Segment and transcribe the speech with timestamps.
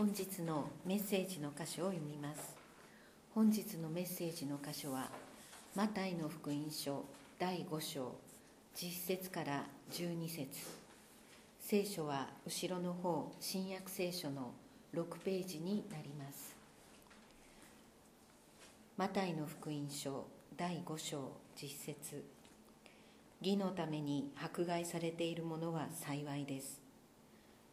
[0.00, 2.56] 本日のメッセージの箇所を読みます。
[3.34, 5.10] 本日のメッセージの箇所は
[5.74, 7.04] マタイの福音書
[7.38, 8.14] 第5章
[8.76, 10.48] 10節から12節。
[11.60, 14.52] 聖書は後ろの方新約聖書の
[14.94, 16.56] 6ページになります。
[18.96, 20.24] マタイの福音書
[20.56, 22.24] 第5章10節。
[23.42, 26.79] 義のために迫害されている者は幸いです。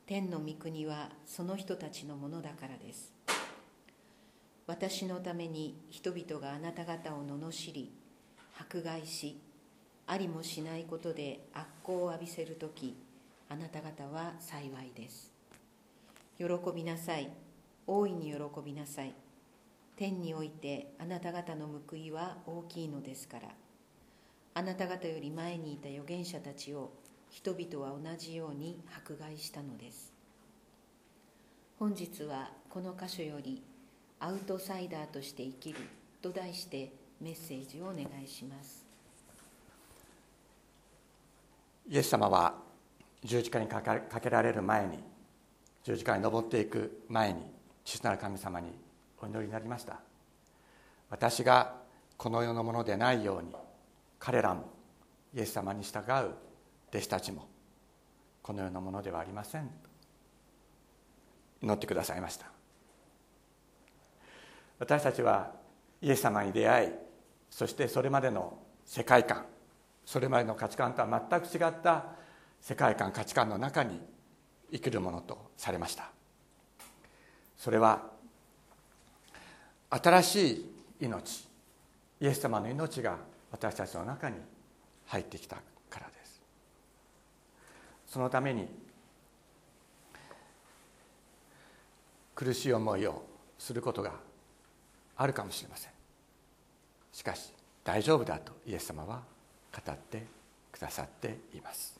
[0.08, 3.12] 天の御国はその人たちのものだからです。
[4.66, 7.92] 私のために人々があなた方を罵り
[8.58, 9.38] 迫害し
[10.06, 12.96] ありもしないことで悪行を浴びせる時
[13.50, 15.34] あなた方は幸いです。
[16.38, 17.30] 喜びなさい。
[17.86, 19.14] 大いに喜びなさい。
[19.98, 23.50] 天においてあなた方の報いは大きいのですから。
[24.54, 26.92] あなた方より前にいた預言者たちを
[27.30, 30.14] 人々は同じように迫害したのです。
[31.80, 33.62] 本日はこの箇所より
[34.20, 35.80] 「アウトサイダーとして生きる」
[36.22, 38.86] と題してメッセージをお願いします。
[41.88, 42.62] イエス様は
[43.24, 45.00] 十字架にかけられる前に
[45.84, 47.42] 十字架に登っていく前に
[47.86, 48.72] 父なる神様に
[49.22, 50.00] お祈りになりました。
[51.10, 51.76] 私が
[52.18, 53.56] この世のものでないように
[54.20, 54.70] 彼らも
[55.34, 56.34] イエス様に従う
[56.90, 57.48] 弟子たちも
[58.42, 59.70] この世のものではありません。
[61.62, 62.46] 祈ってくださいました。
[64.80, 65.54] 私たちは
[66.02, 66.92] イエス様に出会い
[67.50, 69.46] そしてそれまでの世界観
[70.06, 72.06] それまでの価値観とは全く違った
[72.62, 74.00] 世界観価値観の中に
[74.72, 76.12] 生きるものとされました。
[77.58, 78.12] それは
[79.90, 81.48] 新しい命
[82.20, 83.18] イエス様の命が
[83.52, 84.38] 私たちの中に
[85.08, 85.58] 入ってきた。
[88.18, 88.68] そのために
[92.34, 93.22] 苦しい思いを
[93.60, 94.14] することが
[95.18, 95.92] あるかもしれません。
[97.14, 99.22] しかし大丈夫だとイエス様は
[99.72, 100.26] 語って
[100.72, 102.00] くださっています。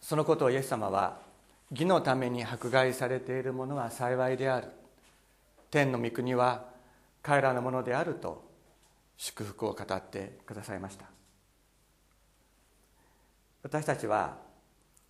[0.00, 1.18] そのことをイエス様は
[1.72, 4.68] 義のために迫害されている者は幸いである。
[5.68, 6.64] 天の御国は
[7.24, 8.48] 彼らのものであると
[9.16, 11.17] 祝福を語ってくださいました。
[13.62, 14.38] 私たちは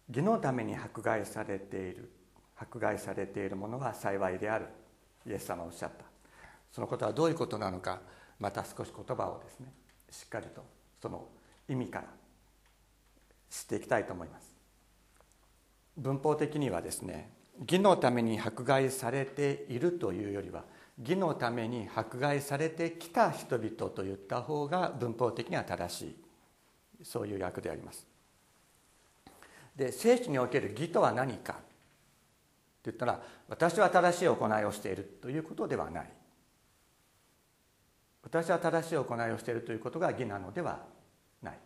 [0.08, 2.10] 義のために迫害されている
[2.56, 4.66] 迫害されているものは幸いである。
[5.26, 6.04] イエス様はおっしゃった。
[6.72, 8.00] そのことはどういうことなのか
[8.40, 9.72] また少し言葉をですね
[10.10, 10.64] しっかりと
[11.00, 11.28] その
[11.68, 12.06] 意味から
[13.50, 14.56] 知っていきたいと思います。
[15.96, 17.30] 文法的にはですね
[17.60, 20.64] 義のために迫害されているというよりは
[20.98, 27.04] 義のために迫害されてきた人々と言った方が文法的には正しい。
[27.04, 28.07] そういう訳であります。
[29.78, 31.52] で聖書における義とは何か。
[31.52, 31.62] って
[32.86, 36.10] 言ったら私は正しい行いをしているということではない。
[38.24, 40.80] 私は正しい行いをしているということが義なのでは
[41.40, 41.58] ない。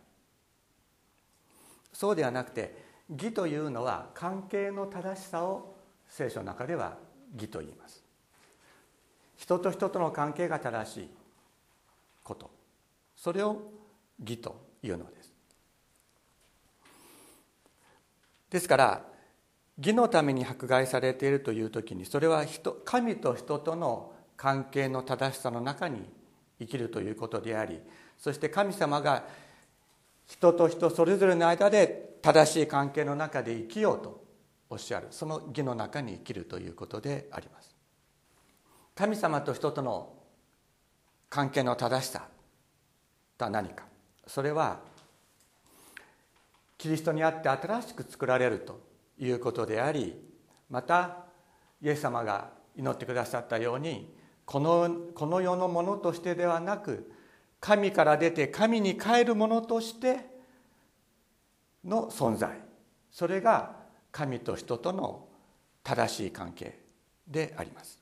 [1.91, 2.77] そうではなくて
[3.09, 5.75] 義というのは関係の正しさを
[6.07, 6.97] 聖書の中では
[7.33, 8.03] 義と言います。
[9.37, 11.09] 人と人との関係が正しい
[12.23, 12.51] こと。
[13.15, 13.71] それを
[14.19, 15.22] 義というのです。
[18.53, 19.01] ですから
[19.79, 26.07] 義のために迫害されているという時にそれは人神と人との関係の正しさの中に
[26.59, 27.79] 生きるということであり
[28.19, 29.25] そして神様が
[30.27, 34.23] 人と人それぞれの間で正しい関係の中で生きようと
[34.69, 37.75] おっしゃるその義の中に生きるということであります。
[38.93, 40.13] 神様と人との
[41.27, 42.27] 関係の正しさ
[43.35, 43.85] とは何か
[44.27, 44.79] それは
[46.83, 48.81] キリストにあって新しく作られると
[49.17, 50.21] いうことであり
[50.69, 51.19] また
[51.81, 54.13] イエス様が祈ってくださったように
[54.43, 57.09] このこの世のものとしてではなく
[57.61, 60.25] 神から出て神に帰るものとして
[61.85, 62.59] の存在。
[63.09, 63.77] それが
[64.11, 65.25] 神と人との
[65.85, 66.81] 正しい関係
[67.25, 67.97] であります。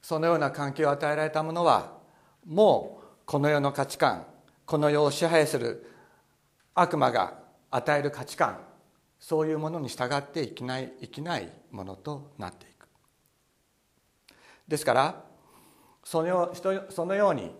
[0.00, 1.98] そのような関係を与えられたものは
[2.46, 4.24] もうこの世の価値観
[4.64, 5.90] この世を支配する
[6.74, 7.38] 悪魔が
[7.70, 8.58] 与える価値観
[9.18, 12.86] そういうものに従って生きない生きないものとなっていく。
[14.68, 15.24] ですから
[16.02, 16.54] その
[16.90, 17.50] そのように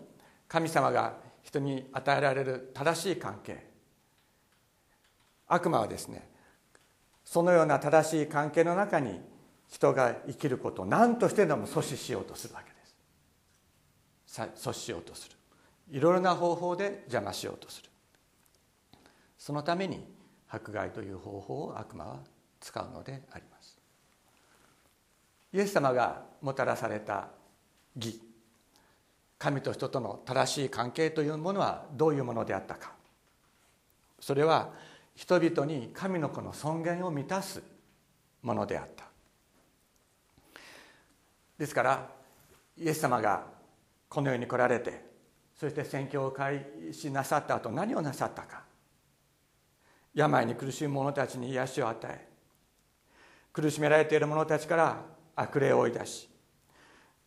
[0.47, 3.65] 神様が人に与えられる正しい関係
[5.47, 6.29] 悪魔はですね
[7.23, 9.19] そのような正しい関係の中に
[9.67, 12.75] 人が生きることを何としてでも阻止しようとするわけで
[14.27, 14.41] す。
[14.67, 15.35] 阻止しようとする。
[15.89, 17.89] いろいろな方法で邪魔しようとする。
[19.45, 20.03] そのために
[20.49, 22.19] 迫害という方法を悪魔は
[22.59, 23.77] 使うのであります。
[25.53, 27.27] イエス様がもたらされた
[27.95, 28.19] 義
[29.37, 32.93] 神と人との正しい関係というものはどういうものであったか。
[34.19, 34.71] それは
[35.13, 37.61] 人々に神の子の尊厳を満たす
[38.41, 39.05] ものであった。
[41.59, 42.09] ですから
[42.79, 43.45] イエス様が
[44.09, 45.05] この世に来られて
[45.55, 48.64] そして宣教を開始なさった後何をなさったか。
[50.15, 52.27] 病に苦しむ者たちに癒しを与え
[53.51, 55.01] 苦しめられている者たちから
[55.35, 56.29] 悪霊を追い出し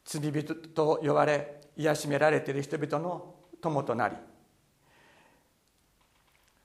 [0.05, 4.17] 罪人と呼ばれ癒しめられている人々の友となり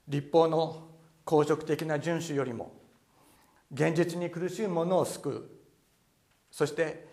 [0.08, 0.88] 立法の
[1.24, 2.72] 公職的な遵守よりも
[3.72, 5.50] 現実に苦しむ者を救う
[6.50, 7.06] そして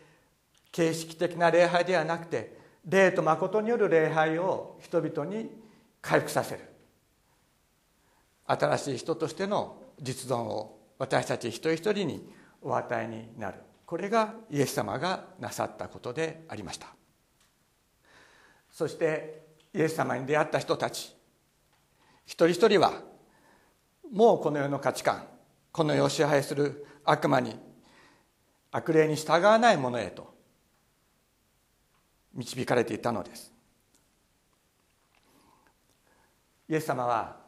[0.71, 5.49] 形式的な礼拝ではなくて霊と誠による礼拝を人々に
[6.01, 6.70] 回復させる。
[8.51, 12.29] 新しい人としての実存を私たち一人一人に
[12.61, 13.59] お与えになる。
[13.85, 16.87] これがイエス様がなさったことでありました。
[18.69, 21.15] そしてイエス様に出会った人たち。
[22.25, 22.93] 一人一人は
[24.11, 25.25] もうこの世の価値観
[25.71, 27.57] この世を支配する悪魔に
[28.71, 30.33] 悪霊に従わないものへと
[32.33, 33.53] 導かれていたのです。
[36.69, 37.40] イエス様は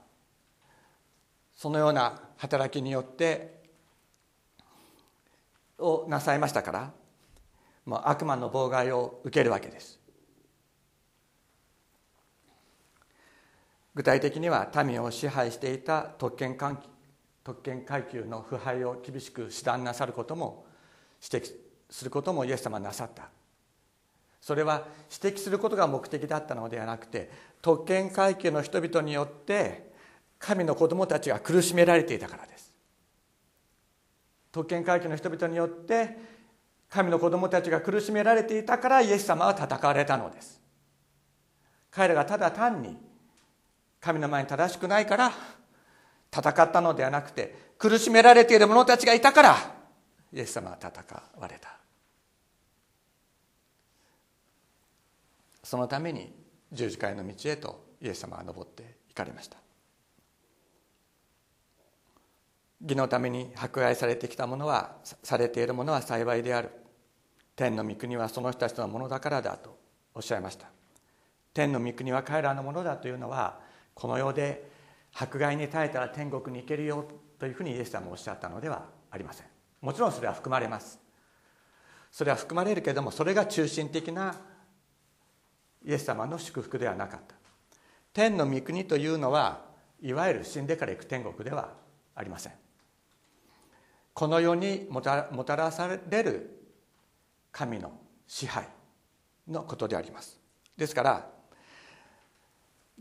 [1.63, 3.63] そのような働きによって
[5.79, 6.91] をなさいましたから
[7.85, 9.97] もう悪魔の妨害を受けるわけです。
[13.95, 16.83] 具体的には民を支配していた特権関
[17.45, 20.65] 特権階級の腐敗を厳しく指断なさることも
[21.23, 21.49] 指摘
[21.89, 23.29] することもイエス様はなさった。
[24.41, 27.31] それは指摘することが目的だったのではなくて
[27.61, 29.92] 特権階級の人々によって
[30.45, 32.69] 神の子供たちが苦しめられていたからです。
[34.51, 36.17] 特権階級の人々によって
[36.89, 40.59] 神の子供たちが苦しめられていたからイエス様は戦われたのです。
[41.89, 42.97] 彼らがただ単に
[44.01, 45.31] 神の前に正しくないから
[46.29, 49.55] 戦ったのではなくて苦しめられている者たちがいたから
[50.33, 50.91] イエス様は戦
[51.39, 51.77] われた。
[55.63, 56.33] そのために
[56.69, 59.62] 十字架への道へとイエス様は登っていかれました。
[62.83, 66.69] 義のために迫害されてきたものはされているものは幸いである。
[67.55, 69.77] 天の御国はその人たちのものだからだと
[70.13, 70.67] おっしゃいました。
[71.53, 73.59] 天の御国は彼らのものだというのは
[73.93, 74.69] この世で
[75.13, 77.05] 迫害に耐えたら天国に行けるよ
[77.39, 79.47] というふうにイエス様もおっしゃったのではありません。
[79.79, 80.99] もちろんそれは含まれます。
[82.11, 84.35] それは含まれるけれどもそれが中心的な
[85.85, 87.35] イエス様の祝福ではなかった。
[88.13, 89.65] 天の御国というのは
[90.01, 91.73] いわゆる死んでから行く天国では
[92.15, 92.62] ありません。
[94.13, 96.49] この世にもたらされる
[97.51, 97.91] 神の
[98.27, 98.67] 支配
[99.47, 100.39] のことであります。
[100.77, 101.27] ですから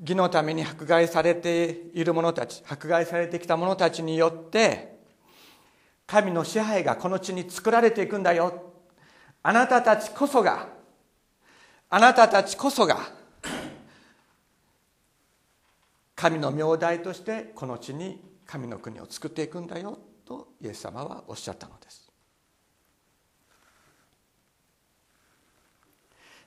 [0.00, 4.98] 義のために迫害されている者たち迫害されてきた者たちによって
[6.06, 8.72] 神の支配がこの地に作られていくんだよ。
[9.42, 10.68] あなたたちこそが
[11.90, 12.98] あなたたちこそが
[16.14, 19.98] 神の名代としてこの地に神の国を作っていくんだよ。
[20.24, 22.10] とイエス様はおっしゃったのです。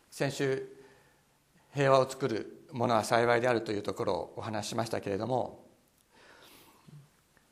[0.10, 0.68] 先週
[1.74, 5.66] 平和を作るものは幸いであるというところをお話ししましたけれども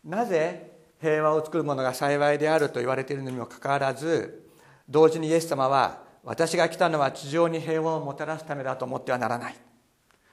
[0.06, 4.50] なぜ平和を作るものが幸いであると言われているのにもかかわらず
[4.88, 9.56] 同時にイエス様は私が来たのは地上に平和をもたらすためだと思ってはならない。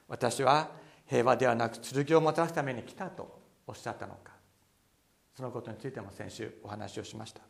[0.06, 0.68] 私は
[1.06, 4.39] 平和ではなく剣をもたらすために来たとおっしゃったのか。
[5.36, 7.40] そのことについても先週お話をしました。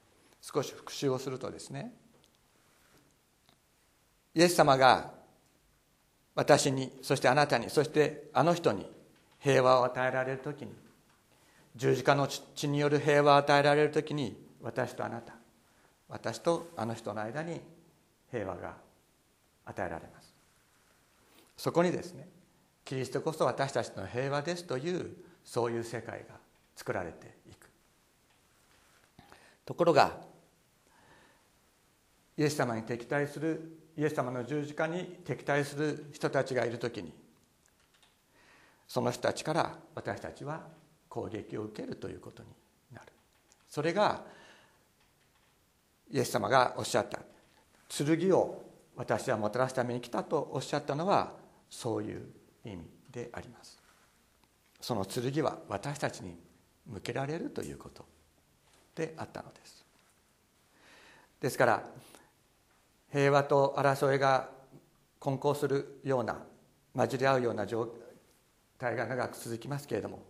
[0.41, 1.93] 少し復習をするとですね
[4.35, 5.13] イエス様が
[6.35, 8.87] 私にそしてあなたにそしてあの人に
[9.39, 10.73] 平和を与えられる時に
[11.77, 15.35] 十字架の血による平和を与えられる時に私とあなた
[16.09, 17.61] 私とあの人の間に
[18.31, 18.77] 平和が
[19.67, 20.35] 与えられます。
[21.57, 22.29] そこにですね
[22.85, 25.11] キリストこそ私たちの平和ですという
[25.45, 26.37] そういう世界が
[26.75, 27.40] 作られて
[29.71, 30.17] ところが
[32.37, 37.15] イエス様に敵対するイエス様の十字架に敵対する人たちがいる時に
[38.89, 40.63] その人たちから私たちは
[41.09, 42.49] 攻撃を受けるということに
[42.93, 43.13] なる。
[43.69, 44.25] それが
[46.11, 47.21] イエス様がおっしゃった。
[47.89, 48.65] 剣を
[48.97, 51.31] 私はもたらすために来たとおっしゃったのは
[51.71, 52.29] そういう
[52.65, 52.79] 意味
[53.13, 53.79] であります。
[54.81, 56.37] その剣は私たちに
[56.87, 58.05] 向けられるということ。
[58.95, 59.85] であったのです。
[61.41, 61.85] ですから
[63.13, 64.51] 平和と争いが
[65.19, 66.39] 混交するような
[66.95, 67.89] 混じり合うような状
[68.79, 70.23] 態が長く続きますけれども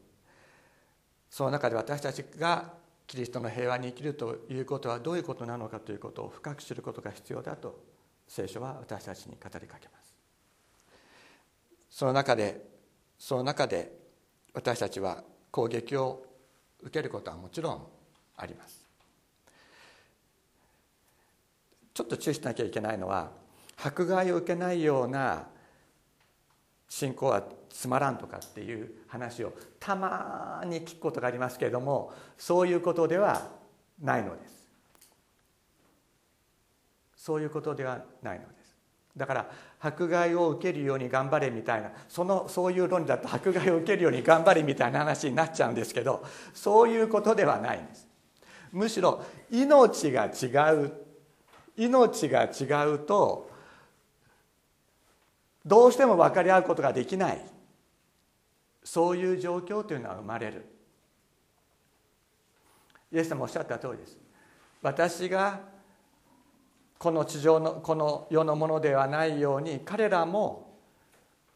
[1.28, 2.72] その中で私たちが
[3.06, 7.82] キリストの平和に生きるということはどういうことなのかということを深く知ることが必要だと
[8.28, 10.14] 聖書は私たちに語りかけます。
[11.90, 12.64] その中で
[13.18, 13.92] その中で
[14.54, 16.24] 私たちは攻撃を
[16.80, 17.86] 受けることはもちろん
[18.42, 18.86] あります。
[21.92, 23.30] ちょっと注意しなきゃいけないのは
[23.76, 25.46] 迫害を受けないような
[26.88, 33.48] 信仰はつまらんとかっていう話をたまに聞くことがありますけれどもそういうことでは
[34.00, 34.60] ないのです。
[37.16, 38.76] そういうことではないのです。
[39.16, 48.09] だから迫害を受けるように頑張れみたいなそのそういう論理だと迫害を受けるように頑張れみたいな話になっちゃうんですけどそういうことではないんです。
[48.72, 50.92] むしろ命が違う。
[51.76, 53.50] 命が違うと
[55.64, 57.44] どうしても分かり合うことができない。
[58.82, 60.64] そういう状況というのは生まれる。
[63.12, 64.18] イエス様おっしゃった通りです。
[64.82, 65.60] 私が
[66.98, 70.78] この地上のこの世のものではないように彼らも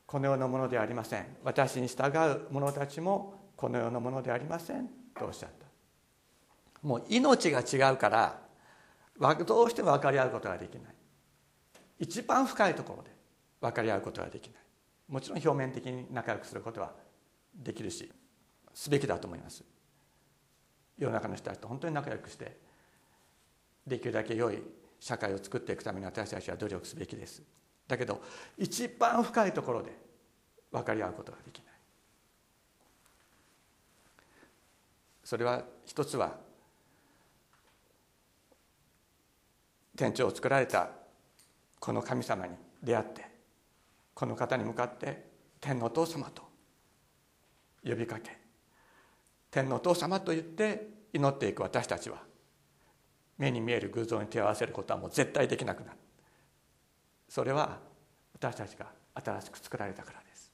[0.07, 1.37] この世のものではありません。
[1.43, 4.89] 私に従う者たちもこの世のものではありません。
[5.19, 5.64] とおっしゃった。
[6.85, 8.41] もう命が違うから
[9.47, 10.95] どうしても分かり合うことができない。
[11.99, 13.11] 一番深いところで
[13.61, 14.55] 分かり合うことはできない。
[15.09, 16.93] もちろん表面的に仲良くすることは
[17.55, 18.13] できるし
[18.75, 19.65] すべきだと思います。
[20.99, 22.59] 世の中の人たちと本当に仲良くして
[23.87, 24.63] できるだけ良い
[25.01, 27.43] 社会を作っていくために私たちは努力すべきです。
[27.89, 28.21] だけど
[28.59, 29.97] 一番深いところで
[30.71, 31.75] 分かり合うことができない。
[35.23, 36.44] それは一つは
[39.97, 40.91] 天地を作られた
[41.79, 43.29] この神様に出会って
[44.15, 45.25] この方に向かって
[45.61, 46.43] 天のお父様と
[47.85, 48.37] 呼びかけ
[49.51, 52.19] 天のお父様と言って祈っていく私たちは
[53.39, 55.99] 目に見える偶像に手を合わせることはもう絶対できなくなる。
[57.29, 57.79] それは
[58.33, 60.53] 私たちが新しく作られたからです。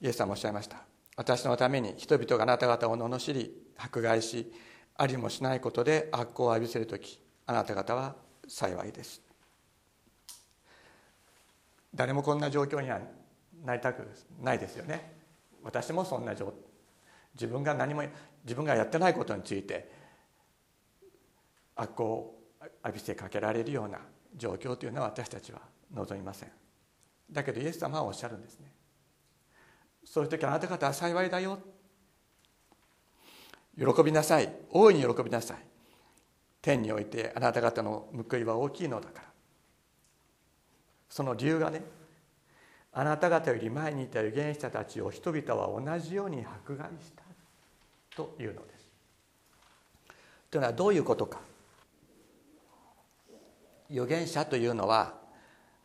[0.00, 0.91] イエス様おっしゃいました。
[1.16, 4.52] 私のために人々があなた方を罵り迫害し
[4.96, 8.16] ありもしないことで悪行を浴びせる時あなた方は
[8.48, 9.20] 幸いです。
[11.94, 13.00] 誰もこんな状況には
[13.64, 14.08] なりたく
[14.40, 15.12] ないですよね。
[15.62, 16.52] 私もそんな状
[17.34, 18.02] 自分が何も
[18.44, 19.90] 自分がやってないことについて
[21.76, 22.38] 悪行を
[22.84, 23.98] 浴びせかけられるような
[24.36, 25.60] 状況というのは私たちは
[25.94, 26.50] 望みません。
[27.30, 28.72] だけどイエス様はおっしゃるんですね。
[30.04, 31.58] そういう時あなた方は幸いだよ。
[33.76, 34.52] 喜びなさい。
[34.70, 35.56] 大いに喜びなさい。
[36.60, 39.28] 天においてあなた方の報いは大きいのだから。
[41.08, 41.82] その理由がね
[42.92, 47.22] あなた方より前にいた預言者たちを人々は同じように迫害した
[48.14, 48.86] というのです。
[50.50, 51.40] というのはどういうことか。
[53.90, 55.14] 預言者というのは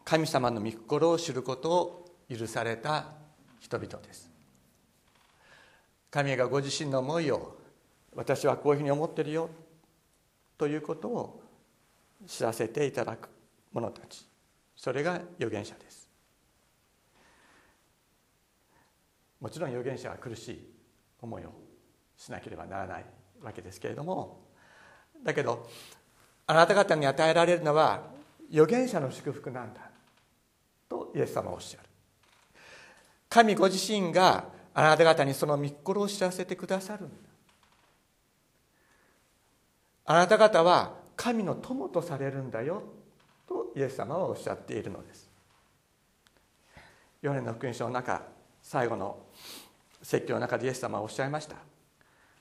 [0.06, 3.17] 神様の御心を知ることを許された
[3.60, 4.32] 人々です。
[6.10, 7.58] 神がご自身の思いを
[8.16, 9.50] 私はこういうふうに思ってるよ
[10.58, 11.44] ということを
[12.26, 13.30] 知らせていただく
[13.72, 14.26] 者たち。
[14.76, 16.10] それが預言者です。
[19.40, 20.74] もちろん預言者は苦しい
[21.22, 21.52] 思いを
[22.18, 23.06] しなければならない
[23.42, 24.48] わけですけれども
[25.24, 25.70] だけど
[26.48, 28.04] あなた方に与えられるのは
[28.52, 29.82] 預言者の祝福なんだ
[30.90, 31.87] とイエス様はおっしゃる。
[33.30, 37.16] 神ご自身があなた方にその御心を知らせてくださるんだ。
[40.06, 42.84] あなた方は神の友とされるんだよ
[43.48, 45.30] とイエス様はおっしゃっているのです。
[47.22, 48.22] ヨハネの福音書の中
[48.62, 49.18] 最後の
[50.02, 51.58] 説教の中でイエス様はおっしゃいました。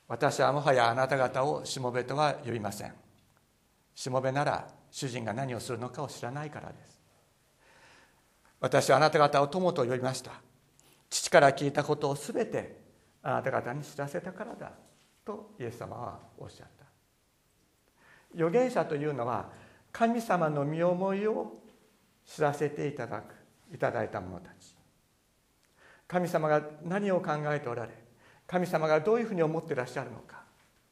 [0.07, 2.93] 私はもはやあなた方をしもべとは呼びません。
[3.93, 7.01] しもべなら主人が何をするのかを知らないからです。
[8.61, 10.31] 私はあなた方を友と呼びました。
[11.09, 12.81] 父から聞いたことをすべて
[13.23, 14.71] あなた方に知らせたからだ
[15.25, 16.85] とイエス様はおっしゃった。
[18.35, 19.49] 預言者というのは
[19.91, 21.53] 神様の身思いを
[22.25, 23.33] 知らせていただく
[23.73, 24.75] いただいた者たち。
[26.07, 27.91] 神様が何を考えておられ
[28.45, 30.43] 神様がどういうふうに思っていらっしゃるのか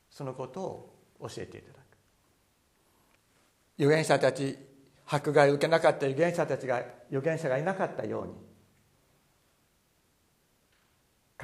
[0.09, 1.85] そのことを教えていただく。
[3.77, 4.57] 預言者たち
[5.07, 8.33] 迫害を受けなかった預言者たちが預言者がいなかったように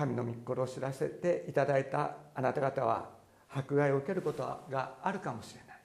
[0.01, 3.11] 神の御心を知らせていただいたあなた方は
[3.47, 5.77] 迫害を受けることがあるかもしれない。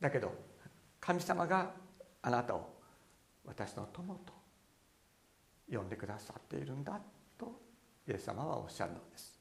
[0.00, 0.34] だけど
[0.98, 1.70] 神様が
[2.20, 2.68] あなたを
[3.44, 4.32] 私の友と
[5.70, 7.00] 呼んでくださっているんだ
[7.38, 7.60] と
[8.08, 9.40] イエス様はおっしゃるのです。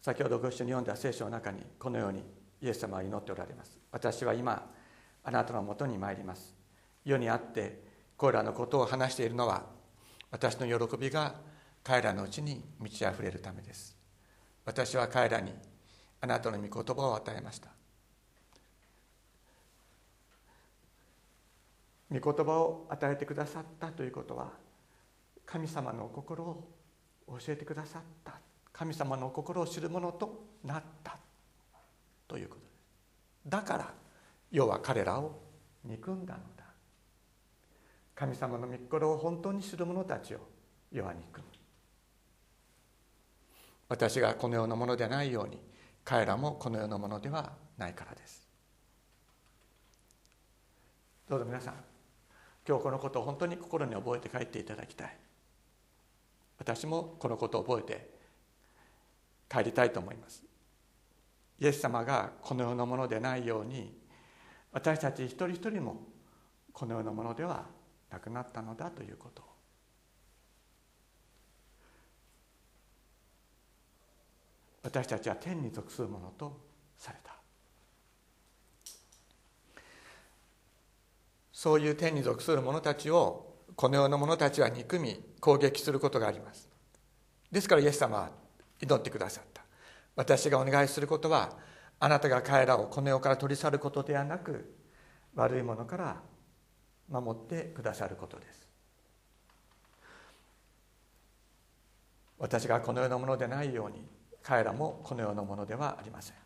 [0.00, 2.24] 先ほどご一緒に読んだ聖書の中にこのように
[2.62, 3.78] イエス様は祈っておられます。
[3.92, 4.70] 私は今
[5.22, 6.54] あなたのもとに参ります。
[7.04, 7.85] 世にあって
[8.16, 9.64] これらのことを話しているのは
[10.30, 11.34] 私の喜びが
[11.84, 13.96] 彼らのうちに満ち溢れるためです。
[14.64, 15.52] 私は彼らに
[16.20, 17.68] あなたの御言葉を与えました。
[22.10, 24.52] 御言葉を与えてくださったということは
[25.44, 26.76] 神様の心を
[27.28, 28.40] 教えてくださった。
[28.72, 31.16] 神様の心を知るものとなった
[32.28, 32.60] ということ。
[32.62, 32.72] です
[33.46, 33.94] だから
[34.50, 35.40] 世は彼らを
[35.84, 36.40] 憎んだの。
[36.55, 36.55] だ
[38.16, 40.38] 神様の御心を本当に知る者たちを
[40.90, 41.46] 世は憎む
[43.88, 45.60] 私がこの世のものでないように
[46.02, 48.48] 彼らもこの世のものではないからです。
[51.28, 51.74] どうぞ皆さん
[52.66, 55.16] 今日このことを本当に心に覚えて帰っていただきたい。
[56.58, 58.10] 私もこのことを覚えて
[59.48, 60.42] 帰りたいと思います。
[61.60, 63.92] イエス様がこの世のものでないように
[64.72, 66.02] 私たち一人一人も
[66.72, 67.75] この世のものでは
[68.10, 69.42] なくなったのだということ。
[74.82, 76.60] 私たちは天に属するものと
[76.96, 77.34] された。
[81.52, 86.68] そういう天に属する者たちをこの世の者たちは憎み攻撃することがあります。
[87.50, 88.30] ですからイエス様は
[88.80, 89.62] 祈ってくださった。
[90.14, 91.56] 私がお願いすることは
[91.98, 94.76] あなたが彼らをこの世から取り去ることではなく
[95.34, 96.22] 悪いものから
[97.10, 98.66] 守ってくださることです。
[102.38, 104.04] 私がこの世のものでないように
[104.42, 106.36] 彼らもこの世のものではありません。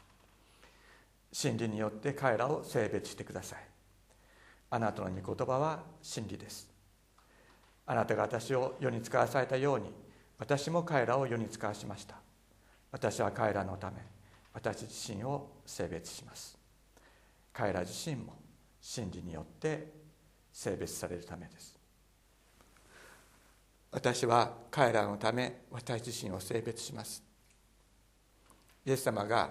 [1.32, 3.58] 真理によって彼らを性別してください。
[4.70, 6.68] あなたの御言葉は真理です。
[7.87, 9.92] あなたが私を世に使わされたように
[10.38, 12.16] 私も彼らを世に使わしました。
[12.92, 13.96] 私は彼らのため
[14.52, 16.56] 私自身を性別します。
[17.52, 18.34] 彼ら自身も
[18.80, 19.99] 真理によって
[20.52, 21.78] 性別されるためです。
[23.92, 27.22] 私は彼らのため私自身を性別します。
[28.86, 29.50] イエス様が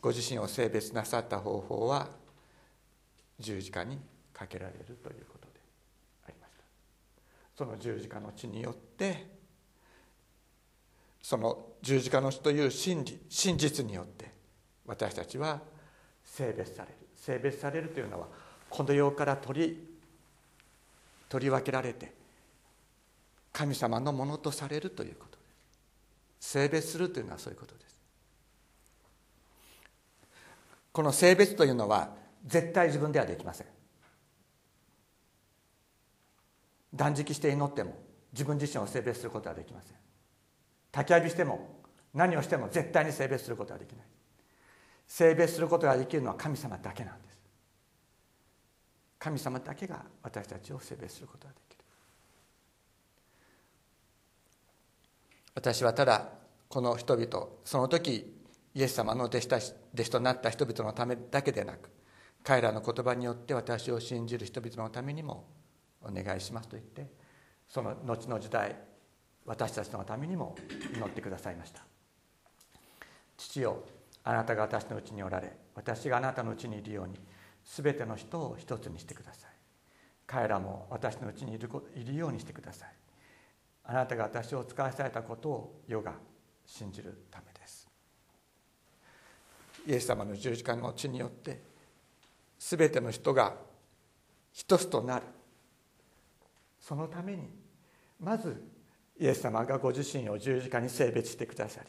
[0.00, 2.08] ご自身を性別なさった方法は
[3.38, 3.98] 十字架に
[4.32, 5.60] かけられるということで
[6.26, 6.64] ありました。
[7.56, 9.26] その十字架の地によって
[11.20, 14.30] その十字架の死という真理真実によって
[14.86, 15.60] 私たちは
[16.24, 16.94] 性別される。
[17.14, 18.28] 性別されるというのは
[18.70, 19.89] この世から取り
[21.30, 22.12] 取り分けられて
[23.52, 25.38] 神様のものとされるということ。
[25.38, 25.44] で
[26.40, 27.98] す性別するというのはそういうことです。
[30.92, 32.10] この性別というのは
[32.44, 33.66] 絶対自分ではできません。
[36.92, 37.96] 断食して祈っても
[38.32, 39.96] 自分自身を性別することはできません。
[40.92, 41.80] 焚き浴びしても
[42.12, 44.04] 何をしても絶対に性別することはできない。
[45.06, 47.29] 性別することができるのは神様だけなんです。
[49.20, 51.84] 神様だけが私たちを性別することができる。
[55.54, 56.28] 私はただ
[56.68, 58.34] この人々その時
[58.74, 61.90] イエス様の弟子たち弟子となった人々のためだけでなく
[62.42, 65.44] 彼らの言葉によって私を信じる人々のためにも
[66.00, 67.06] お願いしますと言って
[67.68, 68.74] その後の時代
[69.44, 70.56] 私たちのためにも
[70.94, 71.84] 祈ってくださいました。
[73.36, 73.84] 父よ
[74.24, 77.18] あなたが私のうちにおられ私があなたのうちにいるように
[77.76, 79.50] 全ての人を一つにしてください。
[80.26, 82.88] 彼らも私のうちにいるいるようにしてください。
[83.84, 86.14] あなたが私を使わされたことを世が
[86.66, 87.88] 信じるためです。
[89.86, 91.62] イエス様の十字架の地によって
[92.58, 93.54] 全ての人が
[94.52, 95.26] 一つとなる。
[96.80, 97.48] そのために
[98.18, 98.62] まず
[99.18, 101.82] イエス様がご自身を十字架に性別してくださ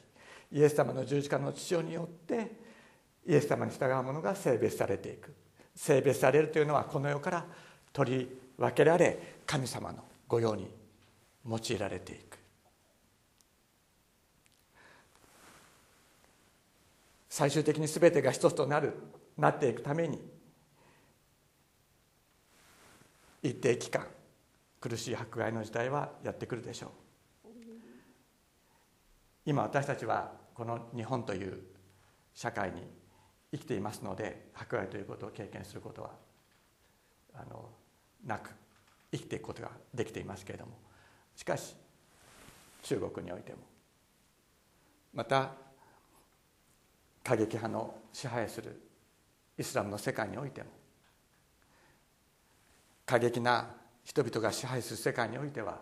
[0.52, 2.52] りイエス様の十字架の父親によって
[3.26, 5.34] イエス様に従う者が性別されていく。
[5.76, 7.46] 性別されるというのはこの世から
[7.94, 10.70] 取り分けられ神様の御用に
[11.48, 12.38] 用いられていく。
[17.30, 18.94] 最終的に全てが一つとなる
[19.38, 20.20] なっていくために
[23.42, 24.06] 一定期間
[24.82, 26.90] 苦しい迫害の時代はやってくるでしょう。
[29.46, 31.64] 今私たちはこの日本という
[32.34, 32.84] 社会に
[33.52, 36.12] 生きていますので迫害ということを経験することは
[37.34, 37.70] あの
[38.26, 38.52] なく
[39.12, 40.92] 生きていくことができていますけれども。
[41.36, 41.76] しかし
[42.84, 43.58] 中国においても
[45.14, 45.52] また
[47.24, 48.80] 過激派の支配する
[49.58, 50.70] イスラムの世界においても
[53.06, 53.70] 過激な
[54.04, 55.80] 人々が支配する世界においては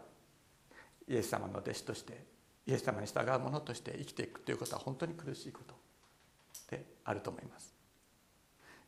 [1.08, 2.24] イエス様の弟子として
[2.66, 5.79] イエス様に従う者として生きていくということは本当に苦しいこと。
[6.70, 7.74] であると思います。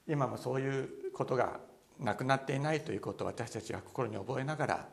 [0.07, 1.59] 今もそういうことが
[1.99, 4.87] なくなっていないということを私たちは心に覚えながら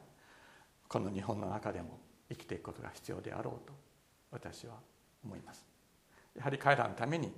[0.89, 1.99] この日本の中でも
[2.29, 3.73] 生きていくことが必要であろうと
[4.31, 4.75] 私は
[5.25, 5.67] 思います。
[6.37, 7.33] やはり彼らのために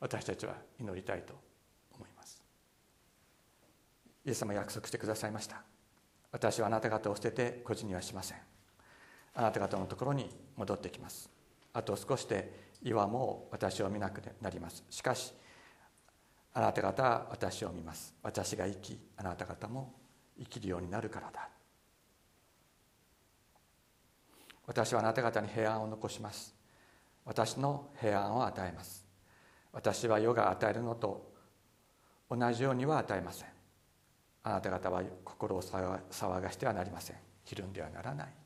[0.00, 1.34] 私たちは祈りたいと
[1.94, 2.42] 思います。
[4.24, 5.62] イエス様約束してくださいました。
[6.30, 8.38] 私はあなた方を捨てて孤児にはしません。
[9.34, 11.28] あなた方のところに戻ってきます。
[11.72, 14.84] あと少しで岩も私を見なくなります。
[14.90, 15.32] しかし
[16.54, 18.14] あなた方は私を見ます。
[18.22, 19.94] 私が生きあなた方も
[20.38, 21.48] 生きるようになるからだ。
[24.66, 26.54] 私はあなた方に平安を残します。
[27.24, 29.04] 私の平安を与えます。
[29.72, 31.32] 私は世が与えるのと
[32.30, 33.48] 同じようには与えません。
[34.44, 37.16] あなた方は心を騒がしてはなりません。
[37.44, 38.41] ひるんではならない。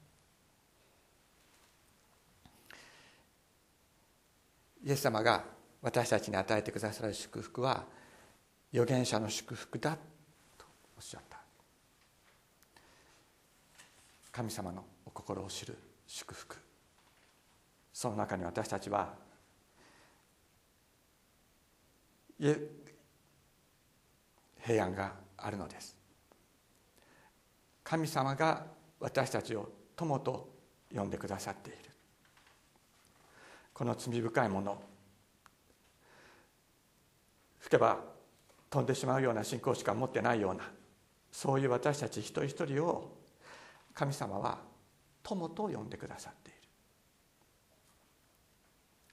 [4.87, 5.43] イエス様が
[5.83, 7.83] 私たちに与えてくださる祝福は
[8.73, 9.99] 預言者の祝福だ
[10.57, 10.65] と
[10.97, 11.41] おっしゃった。
[14.31, 16.57] 神様のお心を知る祝福。
[17.93, 19.13] その中に私たちは
[22.39, 22.55] 平
[24.85, 25.97] 安があるのです。
[27.83, 28.67] 神様が
[29.01, 30.49] 私たちを友と
[30.95, 31.86] 呼んでくださっている。
[33.77, 34.81] この罪深いもの。
[37.59, 37.99] 吹けば
[38.71, 40.65] 飛んでしまうような信仰しか持ってないような
[41.31, 43.19] そういう私たち一人一人を
[43.93, 44.61] 神様は
[45.23, 46.59] 友と呼んでくださっている。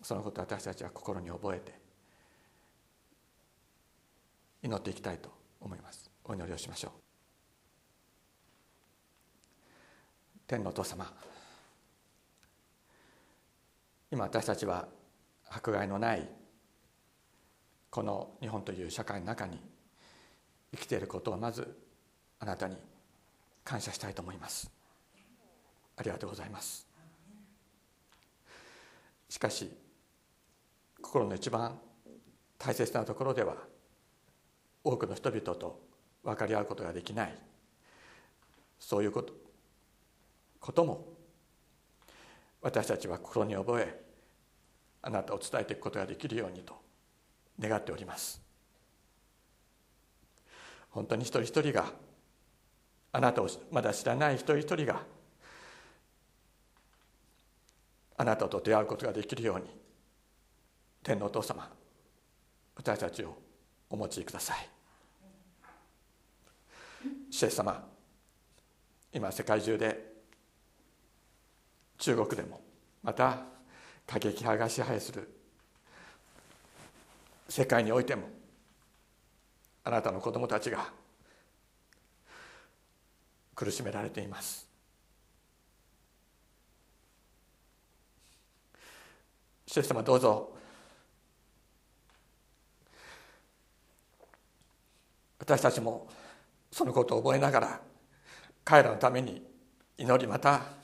[0.01, 1.73] そのことを私たちは心に覚えて
[4.61, 6.09] 祈っていきたいと思います。
[6.23, 6.91] お祈りをしましょう。
[10.47, 11.11] 天のお父様
[14.13, 14.87] 今私たちは
[15.49, 16.29] 迫害のない
[17.89, 19.59] この日本という社会の中に
[20.71, 21.75] 生きていることをまず
[22.39, 22.77] あなたに
[23.63, 24.71] 感謝したいと思います。
[25.97, 26.85] ありがとうございます。
[29.29, 29.71] しかし
[31.01, 31.79] 心の一番
[32.59, 33.55] 大切なところでは
[34.83, 35.81] 多くの人々と
[36.23, 37.35] 分かり合うことができない。
[38.77, 39.33] そういうこと
[40.59, 41.12] ことも
[42.63, 44.01] 私たちは心に覚え
[45.01, 46.73] あなたを伝えていくことができるようにと
[47.59, 48.41] 願っております。
[50.89, 51.91] 本当に一人一人が
[53.11, 55.03] あなたをまだ知らない一人一人が
[58.15, 59.65] あなたと出会うことができるように
[61.03, 61.69] 天のお父様
[62.75, 63.35] 私たちを
[63.89, 64.69] お持ちください。
[67.29, 67.85] シェフ様
[69.11, 70.12] 今世界中で
[72.03, 72.59] 中国でも
[73.01, 73.37] また
[74.05, 75.29] 過激派が支配する
[77.47, 78.23] 世界においても
[79.85, 80.85] あなたの子供たちが
[83.55, 84.67] 苦しめられています。
[89.65, 90.53] 主様どうぞ
[95.39, 96.09] 私たちも
[96.69, 97.81] そのことを覚えながら
[98.65, 99.41] 彼らのために
[99.97, 100.82] 祈りまた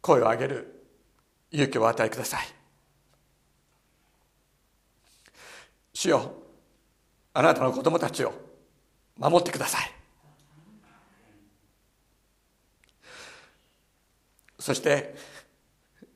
[0.00, 0.74] 声を上げる。
[1.50, 2.46] 勇気を与えください。
[5.94, 6.32] 主よ
[7.32, 8.32] あなたの子供たちを
[9.16, 9.90] 守ってください。
[14.58, 15.14] そして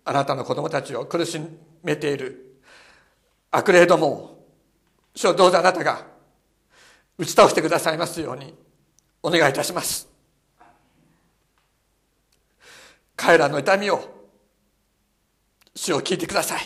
[0.05, 1.40] あなたの子供たちを苦し
[1.83, 2.61] めている
[3.51, 4.49] 悪霊どもを
[5.14, 6.07] 主をどうぞあなたが
[7.16, 8.55] 打ち倒してくださいますように
[9.23, 10.12] お願いいたします。
[13.16, 14.31] 彼らの痛みを
[15.75, 16.61] 主を聞いてください。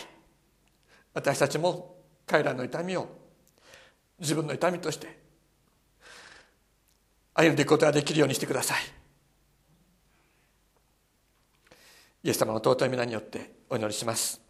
[1.13, 3.07] 私たちも彼らの痛みを
[4.19, 5.19] 自分の痛みとして
[7.33, 8.81] 歩んでいくことができるようにしてください。
[12.23, 14.46] イエス様の尊い皆によってお祈りします。